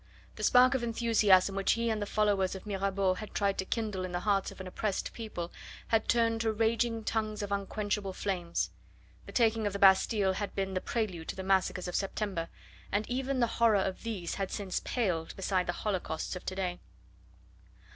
The 0.35 0.41
spark 0.41 0.73
of 0.73 0.81
enthusiasm 0.81 1.53
which 1.55 1.73
he 1.73 1.91
and 1.91 2.01
the 2.01 2.07
followers 2.07 2.55
of 2.55 2.65
Mirabeau 2.65 3.13
had 3.13 3.35
tried 3.35 3.59
to 3.59 3.65
kindle 3.65 4.03
in 4.03 4.13
the 4.13 4.21
hearts 4.21 4.49
of 4.51 4.59
an 4.59 4.65
oppressed 4.65 5.13
people 5.13 5.51
had 5.89 6.07
turned 6.07 6.41
to 6.41 6.51
raging 6.51 7.03
tongues 7.03 7.43
of 7.43 7.51
unquenchable 7.51 8.11
flames. 8.11 8.71
The 9.27 9.31
taking 9.31 9.67
of 9.67 9.73
the 9.73 9.77
Bastille 9.79 10.33
had 10.33 10.55
been 10.55 10.73
the 10.73 10.81
prelude 10.81 11.27
to 11.27 11.35
the 11.35 11.43
massacres 11.43 11.87
of 11.87 11.93
September, 11.95 12.49
and 12.91 13.07
even 13.11 13.39
the 13.41 13.45
horror 13.45 13.75
of 13.77 14.01
these 14.01 14.33
had 14.33 14.49
since 14.49 14.79
paled 14.79 15.35
beside 15.35 15.67
the 15.67 15.73
holocausts 15.85 16.35
of 16.35 16.43
to 16.45 16.55
day. 16.55 16.79